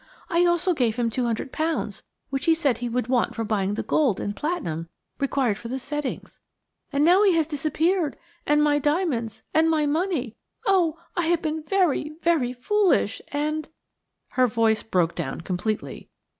I 0.31 0.45
also 0.47 0.73
gave 0.73 0.95
him 0.95 1.11
two 1.11 1.25
hundred 1.25 1.51
pounds, 1.51 2.01
which 2.31 2.45
he 2.45 2.55
said 2.55 2.79
he 2.79 2.89
would 2.89 3.05
want 3.05 3.35
for 3.35 3.43
buying 3.43 3.75
the 3.75 3.83
gold 3.83 4.19
and 4.19 4.35
platinum 4.35 4.89
required 5.19 5.59
for 5.59 5.67
the 5.67 5.77
settings. 5.77 6.39
And 6.91 7.05
now 7.05 7.21
he 7.21 7.33
has 7.35 7.45
disappeared–and 7.45 8.63
my 8.63 8.79
diamonds–and 8.79 9.69
my 9.69 9.85
money! 9.85 10.37
Oh! 10.65 10.97
I 11.15 11.27
have 11.27 11.43
been 11.43 11.61
very–very 11.61 12.51
foolish–and–" 12.53 13.69
Her 14.29 14.47
voice 14.47 14.81
broke 14.81 15.13
down 15.13 15.41
completely. 15.41 16.09